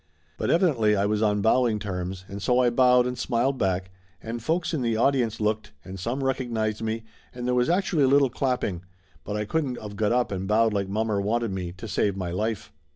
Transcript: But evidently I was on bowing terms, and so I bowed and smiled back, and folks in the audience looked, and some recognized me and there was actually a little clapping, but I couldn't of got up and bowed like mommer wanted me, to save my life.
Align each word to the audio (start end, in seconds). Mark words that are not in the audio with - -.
But 0.35 0.49
evidently 0.49 0.95
I 0.95 1.05
was 1.05 1.21
on 1.21 1.41
bowing 1.43 1.77
terms, 1.77 2.25
and 2.27 2.41
so 2.41 2.57
I 2.57 2.71
bowed 2.71 3.05
and 3.05 3.15
smiled 3.15 3.59
back, 3.59 3.91
and 4.19 4.41
folks 4.41 4.73
in 4.73 4.81
the 4.81 4.97
audience 4.97 5.39
looked, 5.39 5.73
and 5.85 5.99
some 5.99 6.23
recognized 6.23 6.81
me 6.81 7.03
and 7.35 7.45
there 7.45 7.53
was 7.53 7.69
actually 7.69 8.05
a 8.05 8.07
little 8.07 8.31
clapping, 8.31 8.81
but 9.23 9.35
I 9.35 9.45
couldn't 9.45 9.77
of 9.77 9.95
got 9.95 10.11
up 10.11 10.31
and 10.31 10.47
bowed 10.47 10.73
like 10.73 10.89
mommer 10.89 11.21
wanted 11.21 11.51
me, 11.51 11.71
to 11.73 11.87
save 11.87 12.17
my 12.17 12.31
life. 12.31 12.71